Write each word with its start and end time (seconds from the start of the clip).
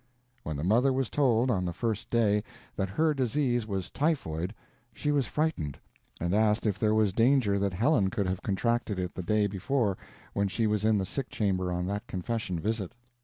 When 0.41 0.57
the 0.57 0.63
mother 0.63 0.91
was 0.91 1.11
told 1.11 1.51
on 1.51 1.63
the 1.65 1.73
first 1.73 2.09
day 2.09 2.43
that 2.75 2.89
her 2.89 3.13
disease 3.13 3.67
was 3.67 3.91
typhoid, 3.91 4.55
she 4.95 5.11
was 5.11 5.27
frightened, 5.27 5.77
and 6.19 6.33
asked 6.33 6.65
if 6.65 6.79
there 6.79 6.95
was 6.95 7.13
danger 7.13 7.59
that 7.59 7.75
Helen 7.75 8.09
could 8.09 8.25
have 8.25 8.41
contracted 8.41 8.97
it 8.97 9.13
the 9.13 9.21
day 9.21 9.45
before, 9.45 9.99
when 10.33 10.47
she 10.47 10.65
was 10.65 10.83
in 10.85 10.97
the 10.97 11.05
sick 11.05 11.29
chamber 11.29 11.71
on 11.71 11.85
that 11.85 12.07
confession 12.07 12.59
visit. 12.59 12.93